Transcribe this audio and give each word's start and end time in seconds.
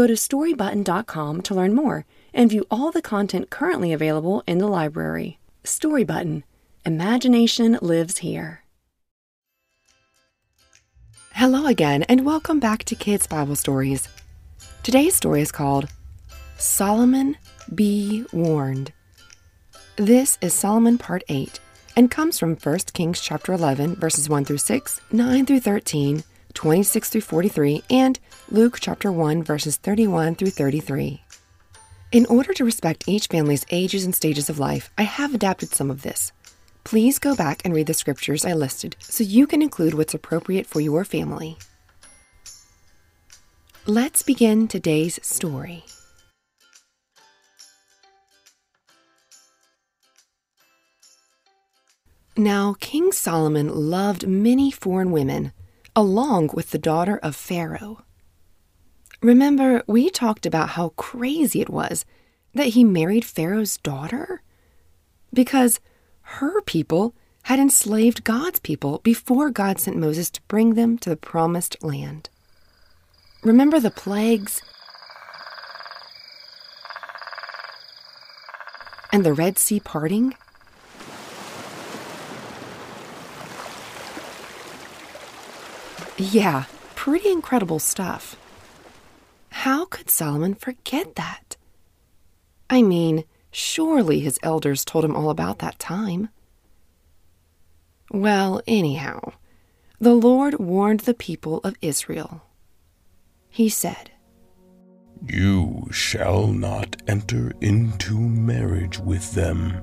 Go 0.00 0.06
to 0.06 0.14
storybutton.com 0.14 1.42
to 1.42 1.54
learn 1.54 1.74
more 1.74 2.06
and 2.32 2.48
view 2.48 2.64
all 2.70 2.90
the 2.90 3.02
content 3.02 3.50
currently 3.50 3.92
available 3.92 4.42
in 4.46 4.56
the 4.56 4.66
library. 4.66 5.38
Storybutton 5.62 6.42
Imagination 6.86 7.78
lives 7.82 8.16
here. 8.16 8.64
Hello 11.34 11.66
again, 11.66 12.04
and 12.04 12.24
welcome 12.24 12.58
back 12.58 12.84
to 12.84 12.94
Kids 12.94 13.26
Bible 13.26 13.56
Stories. 13.56 14.08
Today's 14.82 15.14
story 15.14 15.42
is 15.42 15.52
called 15.52 15.90
Solomon 16.56 17.36
Be 17.74 18.24
Warned. 18.32 18.94
This 19.96 20.38
is 20.40 20.54
Solomon 20.54 20.96
Part 20.96 21.24
8 21.28 21.60
and 21.94 22.10
comes 22.10 22.38
from 22.38 22.56
1 22.56 22.78
Kings 22.94 23.20
chapter 23.20 23.52
11, 23.52 23.96
verses 23.96 24.30
1 24.30 24.46
through 24.46 24.56
6, 24.56 25.00
9 25.12 25.44
through 25.44 25.60
13, 25.60 26.24
26 26.54 27.10
through 27.10 27.20
43, 27.20 27.82
and 27.90 28.18
Luke 28.52 28.78
chapter 28.80 29.12
1, 29.12 29.44
verses 29.44 29.76
31 29.76 30.34
through 30.34 30.50
33. 30.50 31.22
In 32.10 32.26
order 32.26 32.52
to 32.52 32.64
respect 32.64 33.04
each 33.06 33.28
family's 33.28 33.64
ages 33.70 34.04
and 34.04 34.12
stages 34.12 34.50
of 34.50 34.58
life, 34.58 34.90
I 34.98 35.02
have 35.02 35.32
adapted 35.32 35.72
some 35.72 35.88
of 35.88 36.02
this. 36.02 36.32
Please 36.82 37.20
go 37.20 37.36
back 37.36 37.62
and 37.64 37.72
read 37.72 37.86
the 37.86 37.94
scriptures 37.94 38.44
I 38.44 38.54
listed 38.54 38.96
so 38.98 39.22
you 39.22 39.46
can 39.46 39.62
include 39.62 39.94
what's 39.94 40.14
appropriate 40.14 40.66
for 40.66 40.80
your 40.80 41.04
family. 41.04 41.58
Let's 43.86 44.24
begin 44.24 44.66
today's 44.66 45.24
story. 45.24 45.84
Now, 52.36 52.74
King 52.80 53.12
Solomon 53.12 53.68
loved 53.68 54.26
many 54.26 54.72
foreign 54.72 55.12
women, 55.12 55.52
along 55.94 56.50
with 56.52 56.72
the 56.72 56.78
daughter 56.78 57.16
of 57.22 57.36
Pharaoh. 57.36 58.02
Remember, 59.22 59.82
we 59.86 60.08
talked 60.08 60.46
about 60.46 60.70
how 60.70 60.90
crazy 60.90 61.60
it 61.60 61.68
was 61.68 62.06
that 62.54 62.68
he 62.68 62.84
married 62.84 63.24
Pharaoh's 63.24 63.76
daughter? 63.76 64.40
Because 65.32 65.78
her 66.22 66.62
people 66.62 67.14
had 67.42 67.58
enslaved 67.58 68.24
God's 68.24 68.60
people 68.60 68.98
before 69.02 69.50
God 69.50 69.78
sent 69.78 69.98
Moses 69.98 70.30
to 70.30 70.42
bring 70.48 70.74
them 70.74 70.96
to 70.98 71.10
the 71.10 71.16
promised 71.16 71.82
land. 71.82 72.30
Remember 73.42 73.78
the 73.78 73.90
plagues? 73.90 74.62
And 79.12 79.24
the 79.24 79.34
Red 79.34 79.58
Sea 79.58 79.80
parting? 79.80 80.34
Yeah, 86.16 86.64
pretty 86.94 87.30
incredible 87.30 87.80
stuff. 87.80 88.36
How 89.60 89.84
could 89.84 90.08
Solomon 90.08 90.54
forget 90.54 91.16
that? 91.16 91.58
I 92.70 92.80
mean, 92.80 93.24
surely 93.50 94.20
his 94.20 94.38
elders 94.42 94.86
told 94.86 95.04
him 95.04 95.14
all 95.14 95.28
about 95.28 95.58
that 95.58 95.78
time. 95.78 96.30
Well, 98.10 98.62
anyhow, 98.66 99.32
the 99.98 100.14
Lord 100.14 100.54
warned 100.58 101.00
the 101.00 101.12
people 101.12 101.58
of 101.58 101.76
Israel. 101.82 102.40
He 103.50 103.68
said, 103.68 104.10
You 105.28 105.88
shall 105.90 106.46
not 106.46 106.96
enter 107.06 107.52
into 107.60 108.18
marriage 108.18 108.98
with 108.98 109.34
them, 109.34 109.78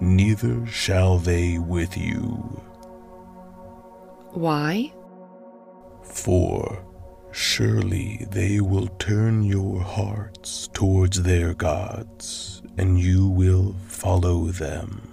neither 0.00 0.64
shall 0.66 1.18
they 1.18 1.58
with 1.58 1.96
you. 1.98 2.62
Why? 4.34 4.92
For 6.04 6.84
surely 7.32 8.26
they 8.30 8.60
will 8.60 8.88
turn 8.98 9.42
your 9.42 9.80
hearts 9.80 10.68
towards 10.72 11.22
their 11.22 11.54
gods, 11.54 12.62
and 12.78 12.98
you 12.98 13.28
will 13.28 13.74
follow 13.86 14.46
them. 14.46 15.10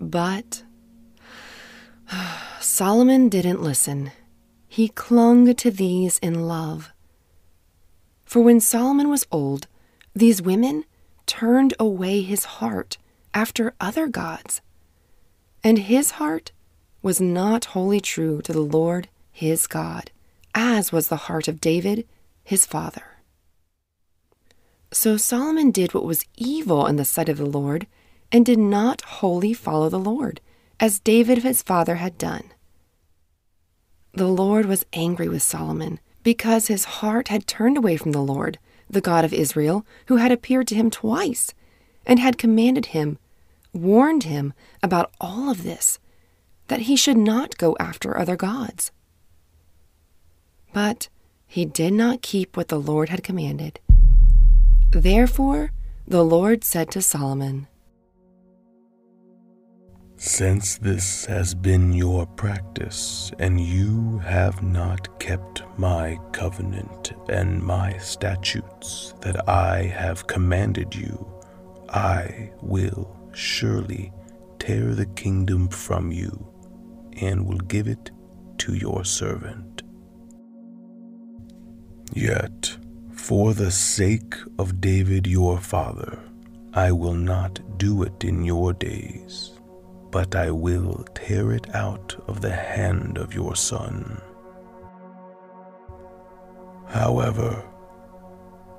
But 0.00 0.62
Solomon 2.60 3.28
didn't 3.28 3.62
listen. 3.62 4.12
He 4.68 4.88
clung 4.88 5.54
to 5.54 5.70
these 5.70 6.18
in 6.18 6.46
love. 6.46 6.92
For 8.24 8.42
when 8.42 8.60
Solomon 8.60 9.08
was 9.08 9.26
old, 9.32 9.66
these 10.14 10.42
women 10.42 10.84
turned 11.26 11.74
away 11.78 12.22
his 12.22 12.44
heart 12.44 12.98
after 13.34 13.74
other 13.80 14.06
gods, 14.06 14.60
and 15.62 15.78
his 15.78 16.12
heart 16.12 16.52
was 17.02 17.20
not 17.20 17.66
wholly 17.66 18.00
true 18.00 18.42
to 18.42 18.52
the 18.52 18.60
Lord 18.60 19.08
his 19.30 19.66
God, 19.66 20.10
as 20.54 20.90
was 20.90 21.08
the 21.08 21.16
heart 21.28 21.48
of 21.48 21.60
David 21.60 22.06
his 22.42 22.66
father. 22.66 23.04
So 24.90 25.16
Solomon 25.16 25.70
did 25.70 25.94
what 25.94 26.04
was 26.04 26.24
evil 26.36 26.86
in 26.86 26.96
the 26.96 27.04
sight 27.04 27.28
of 27.28 27.36
the 27.36 27.46
Lord 27.46 27.86
and 28.32 28.44
did 28.44 28.58
not 28.58 29.02
wholly 29.02 29.52
follow 29.52 29.88
the 29.88 29.98
Lord, 29.98 30.40
as 30.80 30.98
David 30.98 31.38
his 31.38 31.62
father 31.62 31.96
had 31.96 32.18
done. 32.18 32.44
The 34.12 34.26
Lord 34.26 34.66
was 34.66 34.86
angry 34.92 35.28
with 35.28 35.42
Solomon 35.42 36.00
because 36.22 36.66
his 36.66 36.84
heart 36.84 37.28
had 37.28 37.46
turned 37.46 37.76
away 37.76 37.96
from 37.96 38.12
the 38.12 38.22
Lord, 38.22 38.58
the 38.90 39.00
God 39.00 39.24
of 39.24 39.32
Israel, 39.32 39.86
who 40.06 40.16
had 40.16 40.32
appeared 40.32 40.66
to 40.68 40.74
him 40.74 40.90
twice 40.90 41.54
and 42.06 42.18
had 42.18 42.38
commanded 42.38 42.86
him, 42.86 43.18
warned 43.72 44.24
him 44.24 44.52
about 44.82 45.12
all 45.20 45.50
of 45.50 45.62
this 45.62 45.98
that 46.68 46.80
he 46.80 46.96
should 46.96 47.16
not 47.16 47.58
go 47.58 47.76
after 47.80 48.16
other 48.16 48.36
gods. 48.36 48.92
But 50.72 51.08
he 51.46 51.64
did 51.64 51.94
not 51.94 52.22
keep 52.22 52.56
what 52.56 52.68
the 52.68 52.78
Lord 52.78 53.08
had 53.08 53.24
commanded. 53.24 53.80
Therefore, 54.90 55.72
the 56.06 56.24
Lord 56.24 56.62
said 56.64 56.90
to 56.92 57.02
Solomon, 57.02 57.66
Since 60.16 60.78
this 60.78 61.24
has 61.26 61.54
been 61.54 61.92
your 61.92 62.26
practice, 62.26 63.32
and 63.38 63.60
you 63.60 64.18
have 64.18 64.62
not 64.62 65.20
kept 65.20 65.62
my 65.78 66.18
covenant 66.32 67.12
and 67.28 67.62
my 67.62 67.96
statutes 67.98 69.14
that 69.20 69.48
I 69.48 69.82
have 69.84 70.26
commanded 70.26 70.94
you, 70.94 71.26
I 71.88 72.50
will 72.60 73.16
surely 73.32 74.12
tear 74.58 74.94
the 74.94 75.06
kingdom 75.06 75.68
from 75.68 76.10
you 76.10 76.47
and 77.20 77.46
will 77.46 77.58
give 77.58 77.88
it 77.88 78.10
to 78.58 78.74
your 78.74 79.04
servant. 79.04 79.82
Yet, 82.12 82.76
for 83.12 83.54
the 83.54 83.70
sake 83.70 84.34
of 84.58 84.80
David 84.80 85.26
your 85.26 85.58
father, 85.58 86.18
I 86.74 86.92
will 86.92 87.14
not 87.14 87.78
do 87.78 88.02
it 88.02 88.24
in 88.24 88.44
your 88.44 88.72
days, 88.72 89.52
but 90.10 90.34
I 90.34 90.50
will 90.50 91.04
tear 91.14 91.52
it 91.52 91.74
out 91.74 92.16
of 92.26 92.40
the 92.40 92.52
hand 92.54 93.18
of 93.18 93.34
your 93.34 93.56
son. 93.56 94.20
However, 96.86 97.64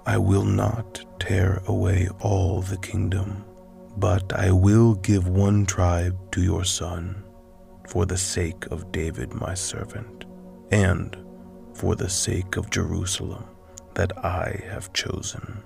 I 0.05 0.17
will 0.17 0.45
not 0.45 1.05
tear 1.19 1.61
away 1.67 2.09
all 2.19 2.61
the 2.61 2.77
kingdom, 2.77 3.45
but 3.97 4.33
I 4.33 4.51
will 4.51 4.95
give 4.95 5.27
one 5.27 5.65
tribe 5.65 6.17
to 6.31 6.41
your 6.41 6.65
son 6.65 7.23
for 7.89 8.05
the 8.05 8.17
sake 8.17 8.67
of 8.67 8.91
David 8.91 9.33
my 9.33 9.55
servant, 9.55 10.25
and 10.69 11.17
for 11.73 11.95
the 11.95 12.07
sake 12.07 12.55
of 12.55 12.69
Jerusalem 12.69 13.43
that 13.95 14.15
I 14.23 14.61
have 14.69 14.93
chosen. 14.93 15.63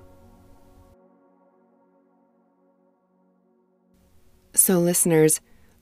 So, 4.53 4.79
listeners, 4.79 5.41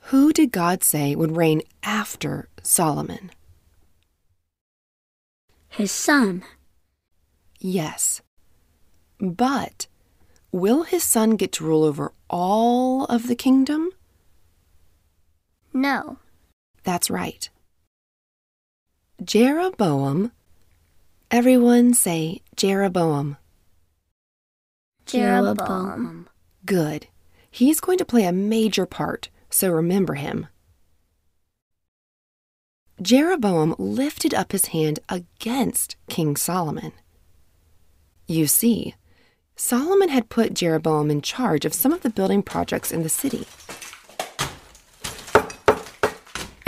who 0.10 0.34
did 0.34 0.52
God 0.52 0.84
say 0.84 1.16
would 1.16 1.38
reign 1.38 1.62
after 1.84 2.50
Solomon? 2.64 3.30
His 5.70 5.92
son. 5.92 6.44
Yes. 7.60 8.24
But 9.20 9.86
will 10.52 10.84
his 10.84 11.04
son 11.04 11.36
get 11.36 11.52
to 11.54 11.66
rule 11.66 11.84
over 11.84 12.14
all 12.32 13.06
of 13.06 13.28
the 13.28 13.36
kingdom? 13.36 13.92
No. 15.72 16.18
That's 16.84 17.10
right. 17.10 17.50
Jeroboam. 19.24 20.32
Everyone 21.30 21.94
say 21.94 22.42
Jeroboam. 22.56 23.38
Jeroboam. 25.06 26.28
Good. 26.66 27.08
He's 27.50 27.80
going 27.80 27.98
to 27.98 28.06
play 28.06 28.26
a 28.26 28.32
major 28.32 28.86
part, 28.86 29.30
so 29.50 29.70
remember 29.70 30.16
him. 30.16 30.48
Jeroboam 33.02 33.76
lifted 33.78 34.34
up 34.34 34.52
his 34.52 34.68
hand 34.68 35.00
against 35.10 35.96
King 36.08 36.36
Solomon. 36.36 36.94
You 38.28 38.48
see, 38.48 38.96
Solomon 39.56 40.10
had 40.10 40.30
put 40.30 40.54
Jeroboam 40.54 41.12
in 41.12 41.22
charge 41.22 41.66
of 41.66 41.74
some 41.74 41.92
of 41.92 42.02
the 42.02 42.10
building 42.10 42.42
projects 42.42 42.92
in 42.92 43.04
the 43.04 43.10
city. 43.10 43.46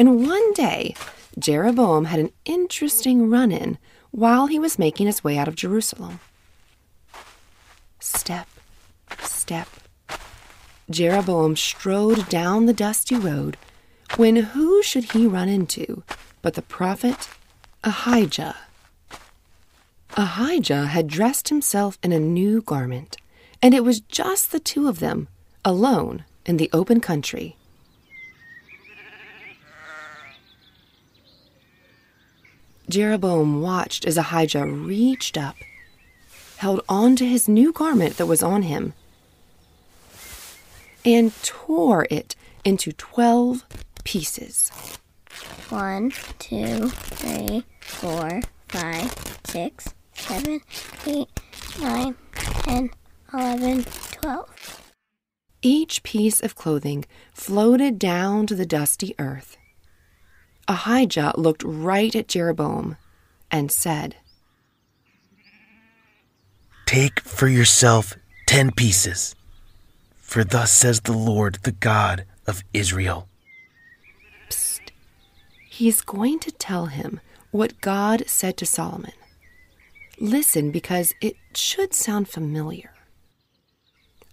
And 0.03 0.27
one 0.27 0.51
day, 0.51 0.95
Jeroboam 1.39 2.03
had 2.03 2.19
an 2.19 2.33
interesting 2.43 3.29
run 3.29 3.53
in 3.53 3.77
while 4.11 4.47
he 4.47 4.59
was 4.59 4.77
making 4.77 5.07
his 5.07 5.23
way 5.23 5.37
out 5.37 5.47
of 5.47 5.55
Jerusalem. 5.55 6.19
Step, 8.01 8.49
step. 9.21 9.69
Jeroboam 10.89 11.55
strode 11.55 12.27
down 12.27 12.65
the 12.65 12.73
dusty 12.73 13.15
road 13.15 13.55
when 14.17 14.35
who 14.35 14.83
should 14.83 15.13
he 15.13 15.25
run 15.25 15.47
into 15.47 16.03
but 16.41 16.55
the 16.55 16.61
prophet 16.61 17.29
Ahijah? 17.85 18.57
Ahijah 20.17 20.87
had 20.87 21.07
dressed 21.07 21.47
himself 21.47 21.97
in 22.03 22.11
a 22.11 22.19
new 22.19 22.61
garment, 22.61 23.15
and 23.61 23.73
it 23.73 23.85
was 23.85 24.01
just 24.01 24.51
the 24.51 24.59
two 24.59 24.89
of 24.89 24.99
them, 24.99 25.29
alone 25.63 26.25
in 26.45 26.57
the 26.57 26.69
open 26.73 26.99
country. 26.99 27.55
Jeroboam 32.89 33.61
watched 33.61 34.05
as 34.05 34.17
Ahijah 34.17 34.65
reached 34.65 35.37
up, 35.37 35.55
held 36.57 36.81
on 36.89 37.15
to 37.15 37.25
his 37.25 37.47
new 37.47 37.71
garment 37.71 38.17
that 38.17 38.25
was 38.25 38.43
on 38.43 38.63
him, 38.63 38.93
and 41.05 41.31
tore 41.43 42.05
it 42.09 42.35
into 42.63 42.91
twelve 42.93 43.65
pieces. 44.03 44.69
One, 45.69 46.11
two, 46.39 46.89
three, 46.89 47.63
four, 47.81 48.41
five, 48.67 49.39
six, 49.45 49.93
seven, 50.13 50.61
eight, 51.07 51.29
nine, 51.79 52.15
ten, 52.33 52.89
eleven, 53.33 53.83
twelve. 53.83 54.81
Each 55.61 56.03
piece 56.03 56.41
of 56.41 56.55
clothing 56.55 57.05
floated 57.33 57.97
down 57.97 58.45
to 58.47 58.55
the 58.55 58.65
dusty 58.65 59.15
earth. 59.17 59.57
Ahijah 60.67 61.33
looked 61.35 61.63
right 61.63 62.15
at 62.15 62.27
Jeroboam 62.27 62.97
and 63.51 63.71
said, 63.71 64.15
Take 66.85 67.19
for 67.21 67.47
yourself 67.47 68.15
ten 68.45 68.71
pieces, 68.71 69.35
for 70.15 70.43
thus 70.43 70.71
says 70.71 71.01
the 71.01 71.17
Lord, 71.17 71.59
the 71.63 71.71
God 71.71 72.25
of 72.47 72.63
Israel. 72.73 73.27
Psst. 74.49 74.91
He's 75.69 76.01
going 76.01 76.39
to 76.39 76.51
tell 76.51 76.85
him 76.87 77.19
what 77.51 77.81
God 77.81 78.23
said 78.27 78.57
to 78.57 78.65
Solomon. 78.65 79.13
Listen 80.19 80.71
because 80.71 81.13
it 81.21 81.35
should 81.55 81.93
sound 81.93 82.29
familiar. 82.29 82.93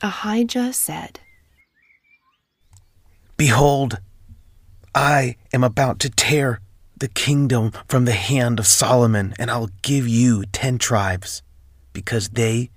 Ahijah 0.03 0.73
said, 0.73 1.21
Behold, 3.37 4.01
I 4.95 5.37
am 5.53 5.63
about 5.63 5.99
to 6.01 6.11
tear 6.11 6.61
the 6.99 7.09
kingdom 7.09 7.73
from 7.89 8.05
the 8.05 8.13
hand 8.13 8.59
of 8.59 8.67
Solomon, 8.67 9.35
and 9.39 9.51
I'll 9.51 9.71
give 9.83 10.07
you 10.07 10.45
ten 10.53 10.79
tribes, 10.79 11.43
because 11.93 12.31
they 12.31 12.71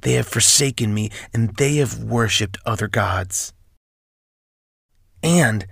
they 0.00 0.14
have 0.14 0.26
forsaken 0.26 0.94
me 0.94 1.10
and 1.34 1.54
they 1.56 1.76
have 1.76 2.02
worshipped 2.02 2.58
other 2.64 2.88
gods. 2.88 3.52
And 5.22 5.66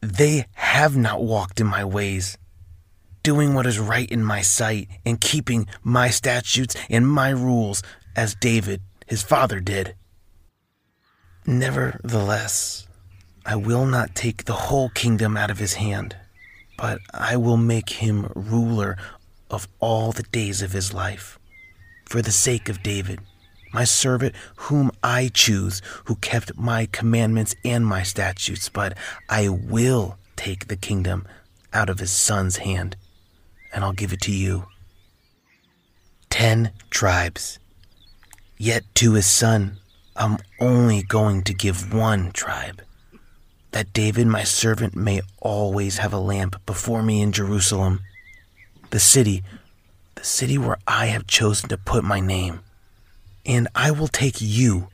they 0.00 0.46
have 0.54 0.96
not 0.96 1.22
walked 1.22 1.60
in 1.60 1.66
my 1.66 1.84
ways, 1.84 2.36
doing 3.22 3.54
what 3.54 3.66
is 3.66 3.78
right 3.78 4.10
in 4.10 4.24
my 4.24 4.42
sight 4.42 4.88
and 5.04 5.20
keeping 5.20 5.66
my 5.82 6.10
statutes 6.10 6.74
and 6.90 7.08
my 7.08 7.30
rules 7.30 7.82
as 8.16 8.34
David, 8.34 8.82
his 9.06 9.22
father, 9.22 9.60
did. 9.60 9.94
Nevertheless, 11.46 12.87
I 13.48 13.56
will 13.56 13.86
not 13.86 14.14
take 14.14 14.44
the 14.44 14.52
whole 14.52 14.90
kingdom 14.90 15.34
out 15.34 15.50
of 15.50 15.56
his 15.56 15.72
hand, 15.72 16.14
but 16.76 17.00
I 17.14 17.38
will 17.38 17.56
make 17.56 17.88
him 17.88 18.30
ruler 18.34 18.98
of 19.50 19.66
all 19.80 20.12
the 20.12 20.24
days 20.24 20.60
of 20.60 20.72
his 20.72 20.92
life, 20.92 21.38
for 22.04 22.20
the 22.20 22.30
sake 22.30 22.68
of 22.68 22.82
David, 22.82 23.20
my 23.72 23.84
servant, 23.84 24.34
whom 24.56 24.90
I 25.02 25.30
choose, 25.32 25.80
who 26.04 26.16
kept 26.16 26.58
my 26.58 26.84
commandments 26.92 27.54
and 27.64 27.86
my 27.86 28.02
statutes. 28.02 28.68
But 28.68 28.98
I 29.30 29.48
will 29.48 30.18
take 30.36 30.68
the 30.68 30.76
kingdom 30.76 31.26
out 31.72 31.88
of 31.88 32.00
his 32.00 32.10
son's 32.10 32.58
hand, 32.58 32.96
and 33.72 33.82
I'll 33.82 33.94
give 33.94 34.12
it 34.12 34.20
to 34.22 34.32
you. 34.32 34.66
Ten 36.28 36.72
tribes. 36.90 37.58
Yet 38.58 38.84
to 38.96 39.14
his 39.14 39.26
son, 39.26 39.78
I'm 40.16 40.36
only 40.60 41.02
going 41.02 41.44
to 41.44 41.54
give 41.54 41.94
one 41.94 42.30
tribe 42.32 42.82
that 43.72 43.92
David, 43.92 44.26
my 44.26 44.44
servant, 44.44 44.96
may 44.96 45.20
always 45.40 45.98
have 45.98 46.12
a 46.12 46.18
lamp 46.18 46.64
before 46.66 47.02
me 47.02 47.20
in 47.20 47.32
Jerusalem, 47.32 48.00
the 48.90 48.98
city, 48.98 49.42
the 50.14 50.24
city 50.24 50.58
where 50.58 50.78
I 50.86 51.06
have 51.06 51.26
chosen 51.26 51.68
to 51.68 51.76
put 51.76 52.04
my 52.04 52.20
name. 52.20 52.60
And 53.44 53.68
I 53.74 53.90
will 53.90 54.08
take 54.08 54.36
you, 54.40 54.88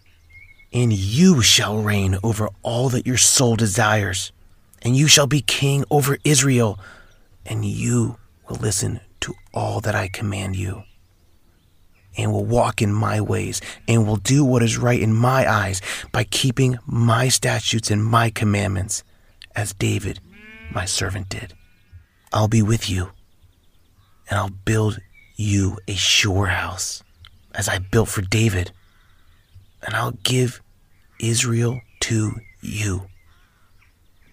and 0.72 0.92
you 0.92 1.42
shall 1.42 1.78
reign 1.78 2.18
over 2.22 2.48
all 2.62 2.88
that 2.90 3.06
your 3.06 3.16
soul 3.16 3.56
desires, 3.56 4.32
and 4.82 4.96
you 4.96 5.08
shall 5.08 5.26
be 5.26 5.40
king 5.40 5.84
over 5.90 6.18
Israel, 6.24 6.78
and 7.46 7.64
you 7.64 8.16
will 8.48 8.56
listen 8.56 9.00
to 9.20 9.34
all 9.52 9.80
that 9.80 9.94
I 9.94 10.08
command 10.08 10.56
you 10.56 10.84
and 12.16 12.32
will 12.32 12.44
walk 12.44 12.82
in 12.82 12.93
my 12.93 13.20
ways 13.20 13.61
and 13.88 14.06
will 14.06 14.16
do 14.16 14.44
what 14.44 14.62
is 14.62 14.78
right 14.78 15.00
in 15.00 15.12
my 15.12 15.50
eyes 15.50 15.81
by 16.12 16.25
keeping 16.25 16.78
my 16.87 17.28
statutes 17.28 17.90
and 17.90 18.05
my 18.05 18.31
commandments, 18.31 19.05
as 19.55 19.72
David, 19.72 20.20
my 20.70 20.84
servant, 20.84 21.28
did. 21.28 21.55
I'll 22.32 22.49
be 22.49 22.62
with 22.62 22.90
you, 22.90 23.11
and 24.28 24.38
I'll 24.38 24.50
build 24.50 24.99
you 25.37 25.78
a 25.87 25.94
sure 25.94 26.46
house, 26.46 27.03
as 27.55 27.69
I 27.69 27.79
built 27.79 28.08
for 28.08 28.22
David, 28.22 28.72
and 29.82 29.94
I'll 29.94 30.19
give 30.22 30.60
Israel 31.20 31.81
to 32.00 32.34
you. 32.60 33.06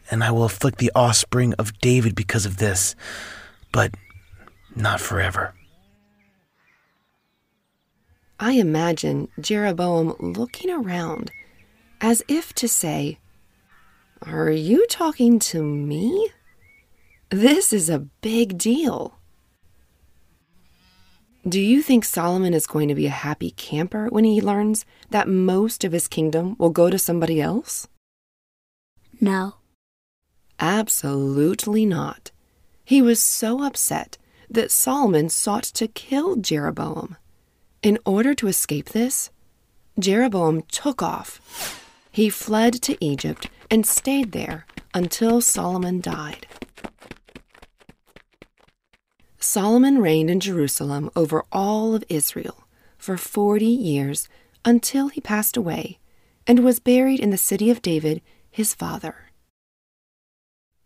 And 0.10 0.24
I 0.24 0.32
will 0.32 0.44
afflict 0.44 0.80
the 0.80 0.92
offspring 0.94 1.54
of 1.54 1.78
David 1.80 2.16
because 2.16 2.46
of 2.46 2.58
this, 2.58 2.96
but 3.72 3.94
not 4.76 5.00
forever. 5.00 5.54
I 8.44 8.54
imagine 8.54 9.28
Jeroboam 9.40 10.16
looking 10.20 10.72
around 10.72 11.30
as 12.02 12.24
if 12.28 12.54
to 12.54 12.68
say, 12.68 13.20
Are 14.24 14.50
you 14.50 14.88
talking 14.88 15.38
to 15.52 15.62
me? 15.62 16.32
This 17.30 17.72
is 17.72 17.88
a 17.88 18.00
big 18.00 18.58
deal. 18.58 19.20
Do 21.48 21.62
you 21.62 21.84
think 21.84 22.04
Solomon 22.04 22.56
is 22.56 22.66
going 22.66 22.88
to 22.88 22.96
be 22.96 23.06
a 23.06 23.12
happy 23.12 23.52
camper 23.52 24.08
when 24.08 24.24
he 24.24 24.42
learns 24.42 24.86
that 25.12 25.28
most 25.28 25.84
of 25.84 25.92
his 25.92 26.08
kingdom 26.08 26.56
will 26.58 26.72
go 26.72 26.90
to 26.90 26.98
somebody 26.98 27.40
else? 27.40 27.88
No. 29.20 29.58
Absolutely 30.60 31.86
not. 31.86 32.32
He 32.84 33.04
was 33.04 33.22
so 33.22 33.64
upset 33.64 34.18
that 34.50 34.72
Solomon 34.72 35.30
sought 35.30 35.64
to 35.64 35.88
kill 35.88 36.38
Jeroboam. 36.38 37.18
In 37.84 37.98
order 38.06 38.36
to 38.36 38.48
escape 38.48 38.90
this, 38.90 39.32
Jeroboam 39.98 40.62
took 40.64 41.02
off. 41.02 41.42
He 42.12 42.30
fled 42.30 42.74
to 42.84 42.96
Egypt 43.04 43.50
and 43.72 43.88
stayed 43.88 44.34
there 44.34 44.68
until 44.94 45.42
Solomon 45.42 46.00
died. 46.00 46.46
Solomon 49.40 49.98
reigned 49.98 50.30
in 50.30 50.40
Jerusalem 50.40 51.10
over 51.16 51.44
all 51.52 51.96
of 51.96 52.04
Israel 52.08 52.68
for 53.00 53.18
forty 53.18 53.66
years 53.66 54.30
until 54.64 55.08
he 55.08 55.20
passed 55.20 55.58
away 55.58 55.98
and 56.46 56.60
was 56.60 56.80
buried 56.80 57.20
in 57.20 57.32
the 57.32 57.38
city 57.38 57.72
of 57.72 57.82
David, 57.82 58.22
his 58.52 58.76
father. 58.76 59.32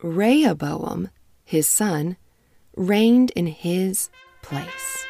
Rehoboam, 0.01 1.09
his 1.43 1.67
son, 1.67 2.15
reigned 2.77 3.31
in 3.31 3.47
his 3.47 4.09
place. 4.41 5.05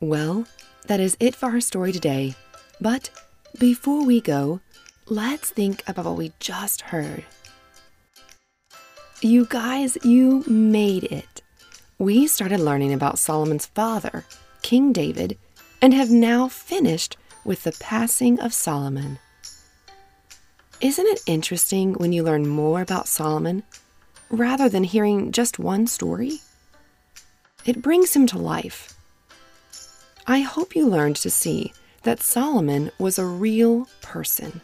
Well, 0.00 0.46
that 0.88 1.00
is 1.00 1.16
it 1.20 1.34
for 1.34 1.46
our 1.46 1.60
story 1.60 1.90
today. 1.90 2.34
But 2.80 3.10
before 3.58 4.04
we 4.04 4.20
go, 4.20 4.60
let's 5.06 5.50
think 5.50 5.82
about 5.86 6.04
what 6.04 6.16
we 6.16 6.32
just 6.38 6.82
heard. 6.82 7.24
You 9.22 9.46
guys, 9.46 9.96
you 10.04 10.44
made 10.46 11.04
it. 11.04 11.40
We 11.98 12.26
started 12.26 12.60
learning 12.60 12.92
about 12.92 13.18
Solomon's 13.18 13.64
father, 13.64 14.26
King 14.60 14.92
David, 14.92 15.38
and 15.80 15.94
have 15.94 16.10
now 16.10 16.48
finished 16.48 17.16
with 17.42 17.62
the 17.62 17.72
passing 17.80 18.38
of 18.38 18.52
Solomon. 18.52 19.18
Isn't 20.82 21.06
it 21.06 21.22
interesting 21.26 21.94
when 21.94 22.12
you 22.12 22.22
learn 22.22 22.46
more 22.46 22.82
about 22.82 23.08
Solomon 23.08 23.62
rather 24.28 24.68
than 24.68 24.84
hearing 24.84 25.32
just 25.32 25.58
one 25.58 25.86
story? 25.86 26.40
It 27.64 27.80
brings 27.80 28.14
him 28.14 28.26
to 28.26 28.38
life. 28.38 28.95
I 30.28 30.40
hope 30.40 30.74
you 30.74 30.88
learned 30.88 31.16
to 31.16 31.30
see 31.30 31.72
that 32.02 32.20
Solomon 32.20 32.90
was 32.98 33.16
a 33.16 33.24
real 33.24 33.88
person, 34.02 34.60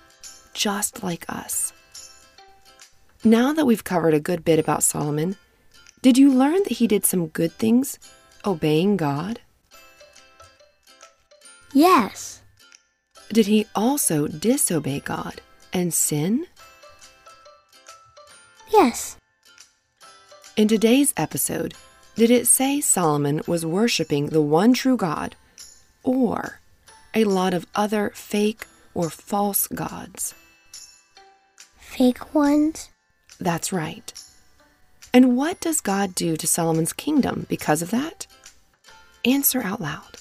just 0.54 1.04
like 1.04 1.24
us. 1.28 1.72
Now 3.22 3.52
that 3.52 3.64
we've 3.64 3.84
covered 3.84 4.12
a 4.12 4.18
good 4.18 4.44
bit 4.44 4.58
about 4.58 4.82
Solomon, 4.82 5.36
did 6.02 6.18
you 6.18 6.32
learn 6.32 6.64
that 6.64 6.78
he 6.78 6.88
did 6.88 7.06
some 7.06 7.28
good 7.28 7.52
things, 7.52 8.00
obeying 8.44 8.96
God? 8.96 9.40
Yes. 11.72 12.42
Did 13.32 13.46
he 13.46 13.66
also 13.76 14.26
disobey 14.26 14.98
God 14.98 15.40
and 15.72 15.94
sin? 15.94 16.46
Yes. 18.72 19.16
In 20.56 20.66
today's 20.66 21.14
episode, 21.16 21.74
did 22.16 22.32
it 22.32 22.48
say 22.48 22.80
Solomon 22.80 23.42
was 23.46 23.64
worshiping 23.64 24.26
the 24.26 24.42
one 24.42 24.74
true 24.74 24.96
God 24.96 25.36
or 26.02 26.60
a 27.14 27.24
lot 27.24 27.54
of 27.54 27.66
other 27.74 28.10
fake 28.14 28.66
or 28.94 29.10
false 29.10 29.66
gods? 29.68 30.34
Fake 31.78 32.34
ones? 32.34 32.90
That's 33.38 33.72
right. 33.72 34.12
And 35.14 35.36
what 35.36 35.60
does 35.60 35.80
God 35.80 36.14
do 36.14 36.36
to 36.36 36.46
Solomon's 36.46 36.92
kingdom 36.92 37.46
because 37.48 37.82
of 37.82 37.90
that? 37.90 38.26
Answer 39.24 39.62
out 39.62 39.80
loud. 39.80 40.16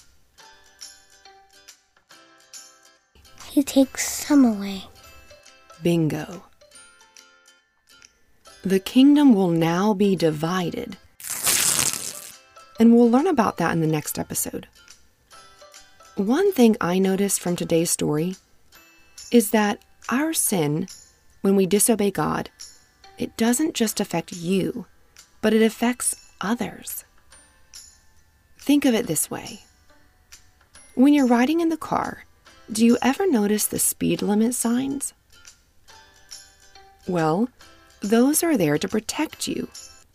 He 3.50 3.62
takes 3.62 4.08
some 4.08 4.44
away. 4.44 4.84
Bingo. 5.82 6.44
The 8.62 8.80
kingdom 8.80 9.34
will 9.34 9.50
now 9.50 9.92
be 9.92 10.14
divided. 10.14 10.96
And 12.78 12.94
we'll 12.94 13.10
learn 13.10 13.26
about 13.26 13.56
that 13.58 13.72
in 13.72 13.80
the 13.80 13.86
next 13.86 14.18
episode. 14.18 14.68
One 16.16 16.52
thing 16.52 16.76
I 16.78 16.98
noticed 16.98 17.40
from 17.40 17.56
today's 17.56 17.90
story 17.90 18.36
is 19.30 19.50
that 19.52 19.82
our 20.10 20.34
sin, 20.34 20.86
when 21.40 21.56
we 21.56 21.64
disobey 21.64 22.10
God, 22.10 22.50
it 23.16 23.34
doesn't 23.38 23.74
just 23.74 23.98
affect 23.98 24.30
you, 24.30 24.84
but 25.40 25.54
it 25.54 25.62
affects 25.62 26.30
others. 26.38 27.04
Think 28.58 28.84
of 28.84 28.94
it 28.94 29.06
this 29.06 29.30
way 29.30 29.60
when 30.94 31.14
you're 31.14 31.26
riding 31.26 31.60
in 31.60 31.70
the 31.70 31.78
car, 31.78 32.26
do 32.70 32.84
you 32.84 32.98
ever 33.00 33.26
notice 33.26 33.66
the 33.66 33.78
speed 33.78 34.20
limit 34.20 34.54
signs? 34.54 35.14
Well, 37.08 37.48
those 38.00 38.42
are 38.42 38.58
there 38.58 38.76
to 38.76 38.88
protect 38.88 39.48
you, 39.48 39.68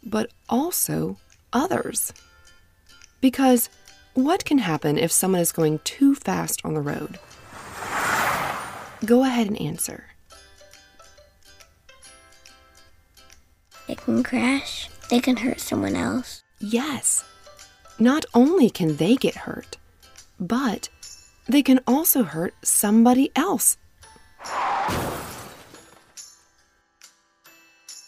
but 0.03 0.29
also 0.47 1.17
others. 1.51 2.13
Because 3.19 3.71
what 4.17 4.45
can 4.45 4.57
happen 4.57 4.97
if 4.97 5.11
someone 5.11 5.41
is 5.41 5.51
going 5.51 5.77
too 5.83 6.15
fast 6.15 6.65
on 6.65 6.73
the 6.73 6.81
road? 6.81 7.19
Go 9.05 9.23
ahead 9.23 9.45
and 9.45 9.61
answer. 9.61 10.05
They 13.87 13.93
can 13.93 14.23
crash. 14.23 14.89
They 15.11 15.19
can 15.19 15.37
hurt 15.37 15.59
someone 15.59 15.95
else. 15.95 16.41
Yes. 16.57 17.23
Not 17.99 18.25
only 18.33 18.71
can 18.71 18.95
they 18.95 19.17
get 19.17 19.35
hurt, 19.35 19.77
but 20.39 20.89
they 21.47 21.61
can 21.61 21.79
also 21.85 22.23
hurt 22.23 22.55
somebody 22.63 23.31
else. 23.35 23.77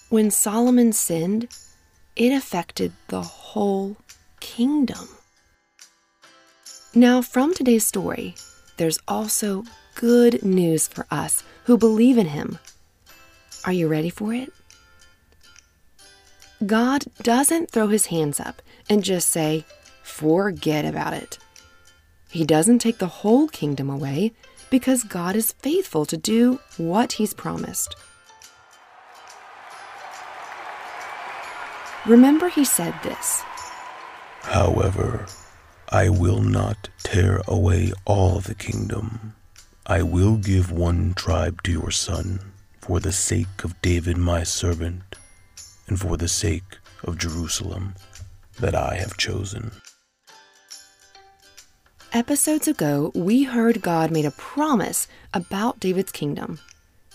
When 0.09 0.31
Solomon 0.31 0.91
sinned, 0.91 1.49
it 2.15 2.33
affected 2.33 2.93
the 3.09 3.21
whole 3.21 3.95
kingdom. 4.39 5.07
Now, 6.95 7.21
from 7.21 7.53
today's 7.53 7.85
story, 7.85 8.33
there's 8.77 8.97
also 9.07 9.63
good 9.93 10.41
news 10.41 10.87
for 10.87 11.05
us 11.11 11.43
who 11.65 11.77
believe 11.77 12.17
in 12.17 12.25
him. 12.25 12.57
Are 13.63 13.71
you 13.71 13.87
ready 13.87 14.09
for 14.09 14.33
it? 14.33 14.51
God 16.65 17.05
doesn't 17.21 17.69
throw 17.69 17.89
his 17.89 18.07
hands 18.07 18.39
up 18.39 18.63
and 18.89 19.03
just 19.03 19.29
say, 19.29 19.65
forget 20.01 20.83
about 20.83 21.13
it. 21.13 21.37
He 22.31 22.43
doesn't 22.43 22.79
take 22.79 22.97
the 22.97 23.07
whole 23.21 23.47
kingdom 23.47 23.89
away 23.89 24.33
because 24.71 25.03
God 25.03 25.35
is 25.35 25.51
faithful 25.53 26.07
to 26.07 26.17
do 26.17 26.59
what 26.77 27.13
he's 27.13 27.35
promised. 27.35 27.95
Remember, 32.07 32.49
he 32.49 32.65
said 32.65 32.95
this 33.03 33.41
However, 34.41 35.27
I 35.91 36.07
will 36.09 36.41
not 36.41 36.89
tear 37.01 37.41
away 37.47 37.93
all 38.05 38.41
the 38.41 38.53
kingdom. 38.53 39.33
I 39.87 40.03
will 40.03 40.37
give 40.37 40.71
one 40.71 41.15
tribe 41.15 41.63
to 41.63 41.71
your 41.71 41.89
son 41.89 42.51
for 42.79 42.99
the 42.99 43.11
sake 43.11 43.63
of 43.63 43.81
David 43.81 44.15
my 44.15 44.43
servant 44.43 45.15
and 45.87 45.99
for 45.99 46.15
the 46.15 46.27
sake 46.27 46.77
of 47.03 47.17
Jerusalem 47.17 47.95
that 48.59 48.75
I 48.75 48.97
have 48.97 49.17
chosen. 49.17 49.71
Episodes 52.13 52.67
ago, 52.67 53.11
we 53.15 53.43
heard 53.43 53.81
God 53.81 54.11
made 54.11 54.25
a 54.25 54.31
promise 54.31 55.07
about 55.33 55.79
David's 55.79 56.11
kingdom, 56.11 56.59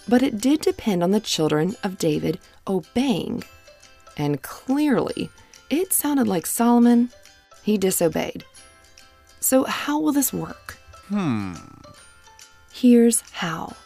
but 0.09 0.21
it 0.21 0.41
did 0.41 0.61
depend 0.61 1.05
on 1.05 1.13
the 1.13 1.21
children 1.21 1.77
of 1.85 1.99
David 1.99 2.41
obeying. 2.67 3.45
And 4.17 4.43
clearly, 4.43 5.31
it 5.71 5.93
sounded 5.93 6.27
like 6.27 6.45
Solomon, 6.45 7.11
he 7.63 7.79
disobeyed. 7.79 8.45
So, 9.45 9.65
how 9.65 9.99
will 9.99 10.13
this 10.13 10.33
work? 10.33 10.79
Hmm. 11.09 11.53
Here's 12.73 13.21
how 13.31 13.77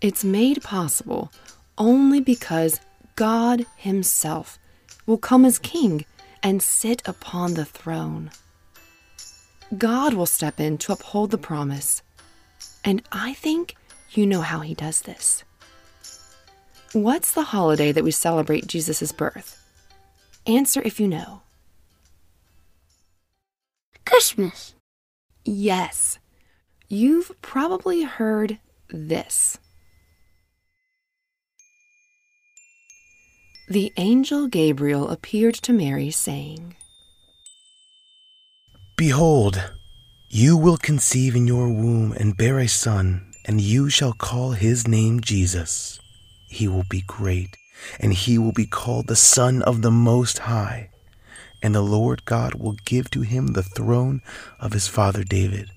it's 0.00 0.22
made 0.22 0.62
possible 0.62 1.32
only 1.76 2.20
because 2.20 2.78
God 3.16 3.66
Himself 3.76 4.60
will 5.06 5.18
come 5.18 5.44
as 5.44 5.58
king 5.58 6.04
and 6.40 6.62
sit 6.62 7.02
upon 7.04 7.54
the 7.54 7.64
throne. 7.64 8.30
God 9.76 10.14
will 10.14 10.26
step 10.26 10.60
in 10.60 10.78
to 10.78 10.92
uphold 10.92 11.32
the 11.32 11.36
promise. 11.36 12.02
And 12.84 13.02
I 13.10 13.34
think 13.34 13.74
you 14.12 14.24
know 14.24 14.42
how 14.42 14.60
He 14.60 14.74
does 14.74 15.00
this. 15.00 15.42
What's 16.92 17.32
the 17.32 17.42
holiday 17.42 17.90
that 17.90 18.04
we 18.04 18.12
celebrate 18.12 18.68
Jesus' 18.68 19.10
birth? 19.10 19.60
Answer 20.46 20.80
if 20.82 21.00
you 21.00 21.08
know. 21.08 21.41
Christmas. 24.12 24.74
Yes. 25.42 26.18
You've 26.86 27.32
probably 27.40 28.02
heard 28.02 28.58
this. 28.90 29.56
The 33.70 33.90
angel 33.96 34.48
Gabriel 34.48 35.08
appeared 35.08 35.54
to 35.64 35.72
Mary, 35.72 36.10
saying, 36.10 36.76
Behold, 38.98 39.72
you 40.28 40.58
will 40.58 40.76
conceive 40.76 41.34
in 41.34 41.46
your 41.46 41.70
womb 41.70 42.12
and 42.12 42.36
bear 42.36 42.58
a 42.58 42.68
son, 42.68 43.32
and 43.46 43.62
you 43.62 43.88
shall 43.88 44.12
call 44.12 44.50
his 44.50 44.86
name 44.86 45.22
Jesus. 45.22 45.98
He 46.50 46.68
will 46.68 46.84
be 46.90 47.00
great, 47.06 47.56
and 47.98 48.12
he 48.12 48.36
will 48.36 48.52
be 48.52 48.66
called 48.66 49.06
the 49.06 49.16
Son 49.16 49.62
of 49.62 49.80
the 49.80 49.90
Most 49.90 50.40
High. 50.40 50.91
And 51.62 51.74
the 51.74 51.82
Lord 51.82 52.24
God 52.24 52.54
will 52.54 52.76
give 52.84 53.10
to 53.10 53.20
him 53.22 53.48
the 53.48 53.62
throne 53.62 54.20
of 54.58 54.72
his 54.72 54.88
father 54.88 55.22
David. 55.22 55.70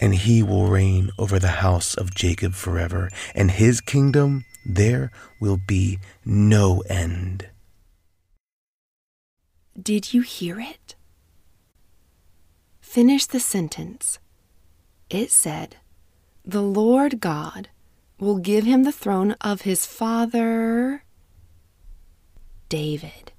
And 0.00 0.14
he 0.14 0.42
will 0.42 0.66
reign 0.66 1.10
over 1.18 1.38
the 1.38 1.60
house 1.62 1.94
of 1.94 2.14
Jacob 2.14 2.54
forever, 2.54 3.10
and 3.34 3.50
his 3.50 3.80
kingdom 3.80 4.44
there 4.64 5.10
will 5.40 5.58
be 5.66 5.98
no 6.24 6.82
end. 6.88 7.48
Did 9.80 10.14
you 10.14 10.22
hear 10.22 10.58
it? 10.58 10.96
Finish 12.80 13.26
the 13.26 13.40
sentence. 13.40 14.18
It 15.10 15.30
said, 15.30 15.76
The 16.44 16.62
Lord 16.62 17.20
God 17.20 17.68
will 18.18 18.38
give 18.38 18.64
him 18.64 18.84
the 18.84 18.92
throne 18.92 19.32
of 19.40 19.62
his 19.62 19.84
father 19.84 21.04
David. 22.68 23.32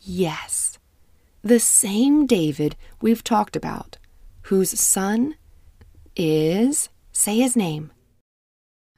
Yes, 0.00 0.78
the 1.42 1.60
same 1.60 2.26
David 2.26 2.76
we've 3.00 3.24
talked 3.24 3.56
about, 3.56 3.98
whose 4.42 4.78
son 4.78 5.34
is, 6.16 6.88
say 7.12 7.38
his 7.38 7.56
name. 7.56 7.92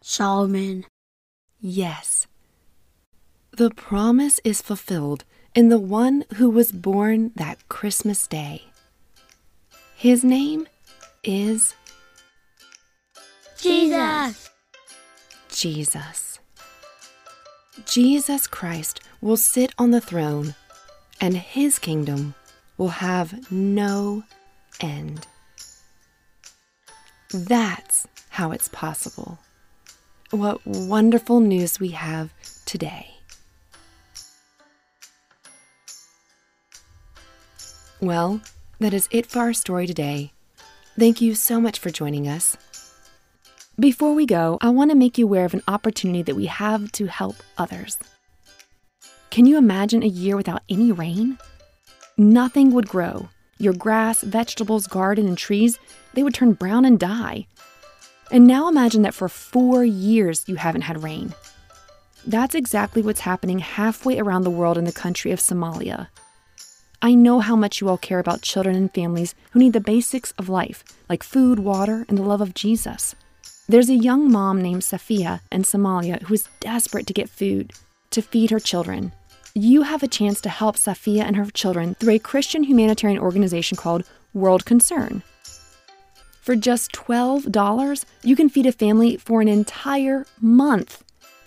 Solomon. 0.01 0.85
Yes. 1.61 2.27
The 3.57 3.71
promise 3.71 4.41
is 4.45 4.63
fulfilled 4.63 5.25
in 5.55 5.69
the 5.69 5.79
one 5.79 6.25
who 6.37 6.49
was 6.51 6.73
born 6.73 7.33
that 7.37 7.69
Christmas 7.69 8.27
day. 8.27 8.63
His 9.95 10.25
name 10.25 10.67
is 11.23 11.75
Jesus. 13.61 14.51
Jesus. 15.49 16.39
Jesus 17.87 18.47
Christ 18.47 19.01
will 19.21 19.37
sit 19.37 19.73
on 19.79 19.93
the 19.93 20.01
throne, 20.01 20.55
and 21.23 21.37
his 21.37 21.79
kingdom 21.79 22.35
will 22.77 22.89
have 22.89 23.51
no 23.51 24.25
end. 24.81 25.25
That's 27.33 28.09
how 28.29 28.51
it's 28.51 28.69
possible. 28.69 29.39
What 30.33 30.67
wonderful 30.67 31.39
news 31.39 31.79
we 31.79 31.91
have 31.91 32.35
today. 32.67 33.09
Well, 38.01 38.41
that 38.81 38.93
is 38.93 39.09
it 39.13 39.27
for 39.27 39.39
our 39.39 39.53
story 39.53 39.87
today. 39.87 40.33
Thank 40.99 41.21
you 41.21 41.37
so 41.37 41.61
much 41.61 41.79
for 41.79 41.91
joining 41.91 42.27
us. 42.27 42.57
Before 43.79 44.13
we 44.13 44.27
go, 44.27 44.59
I 44.61 44.71
want 44.71 44.91
to 44.91 44.97
make 44.97 45.19
you 45.19 45.27
aware 45.27 45.45
of 45.45 45.55
an 45.55 45.63
opportunity 45.69 46.23
that 46.23 46.35
we 46.35 46.47
have 46.47 46.91
to 46.93 47.07
help 47.07 47.37
others. 47.57 47.97
Can 49.33 49.47
you 49.47 49.57
imagine 49.57 50.03
a 50.03 50.07
year 50.07 50.37
without 50.37 50.63
any 50.69 50.93
rain? 50.93 51.39
Nothing 52.19 52.71
would 52.73 52.87
grow. 52.87 53.31
Your 53.57 53.73
grass, 53.73 54.21
vegetables, 54.21 54.87
garden, 54.87 55.27
and 55.27 55.39
trees, 55.39 55.79
they 56.13 56.23
would 56.23 56.35
turn 56.35 56.53
brown 56.53 56.85
and 56.85 57.01
die. 57.01 57.47
And 58.31 58.47
now 58.47 58.69
imagine 58.69 59.01
that 59.03 59.15
for 59.15 59.31
four 59.31 59.87
years 59.87 60.45
you 60.47 60.57
haven't 60.57 60.83
had 60.83 61.03
rain. 61.03 61.33
That's 62.27 62.55
exactly 62.55 63.01
what's 63.01 63.21
happening 63.21 63.61
halfway 63.61 64.19
around 64.19 64.43
the 64.43 64.51
world 64.51 64.77
in 64.77 64.85
the 64.85 64.93
country 64.93 65.33
of 65.33 65.41
Somalia. 65.41 66.09
I 67.01 67.15
know 67.15 67.41
how 67.41 67.57
much 67.57 67.81
you 67.81 67.89
all 67.89 67.97
care 67.97 68.19
about 68.19 68.43
children 68.43 68.77
and 68.77 68.93
families 68.93 69.35
who 69.53 69.61
need 69.61 69.73
the 69.73 69.81
basics 69.81 70.33
of 70.33 70.51
life, 70.51 70.85
like 71.09 71.23
food, 71.23 71.59
water, 71.59 72.05
and 72.07 72.19
the 72.19 72.23
love 72.23 72.43
of 72.43 72.53
Jesus. 72.53 73.15
There's 73.67 73.89
a 73.89 73.95
young 73.95 74.31
mom 74.31 74.61
named 74.61 74.83
Safia 74.83 75.41
in 75.51 75.63
Somalia 75.63 76.21
who 76.25 76.35
is 76.35 76.51
desperate 76.61 77.07
to 77.07 77.15
get 77.15 77.31
food 77.31 77.73
to 78.11 78.21
feed 78.21 78.51
her 78.51 78.61
children. 78.61 79.13
You 79.55 79.83
have 79.83 80.03
a 80.03 80.09
chance 80.09 80.41
to 80.43 80.49
help 80.49 80.77
Safia 80.77 81.25
and 81.25 81.37
her 81.37 81.45
children 81.45 81.95
through 81.97 82.15
a 82.15 82.19
Christian 82.19 82.65
humanitarian 82.65 83.19
organization 83.19 83.77
called 83.77 84.05
World 84.33 84.65
Concern. 84.65 85.23
For 86.41 86.57
just 86.57 86.93
$12, 86.93 88.07
you 88.23 88.35
can 88.35 88.49
feed 88.49 88.65
a 88.65 88.73
family 88.73 89.19
for 89.19 89.43
an 89.43 89.49
entire 89.49 90.25
month. 90.41 91.05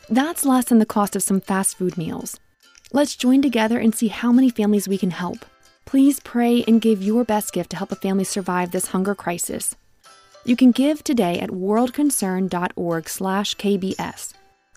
That's 0.07 0.45
less 0.45 0.65
than 0.65 0.77
the 0.77 0.85
cost 0.85 1.15
of 1.15 1.24
some 1.24 1.41
fast 1.41 1.77
food 1.77 1.97
meals. 1.97 2.39
Let's 2.93 3.15
join 3.15 3.41
together 3.41 3.79
and 3.79 3.95
see 3.95 4.09
how 4.09 4.31
many 4.31 4.51
families 4.51 4.88
we 4.88 5.00
can 5.00 5.09
help. 5.09 5.43
Please 5.85 6.19
pray 6.19 6.63
and 6.67 6.79
give 6.79 7.01
your 7.01 7.24
best 7.24 7.53
gift 7.53 7.71
to 7.71 7.77
help 7.77 7.91
a 7.91 7.95
family 7.95 8.24
survive 8.24 8.69
this 8.69 8.89
hunger 8.89 9.15
crisis. 9.15 9.75
You 10.45 10.55
can 10.55 10.69
give 10.69 11.03
today 11.03 11.39
at 11.39 11.50
worldconcern.org/kbs. 11.50 14.33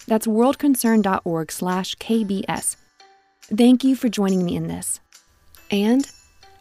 That's 0.06 0.26
worldconcern.org/kbs. 0.26 2.76
Thank 3.54 3.82
you 3.82 3.96
for 3.96 4.08
joining 4.08 4.44
me 4.44 4.56
in 4.56 4.68
this. 4.68 5.00
And 5.70 6.10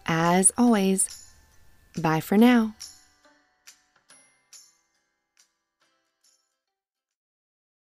as 0.06 0.52
always, 0.58 1.28
bye 2.02 2.22
for 2.22 2.38
now. 2.38 2.76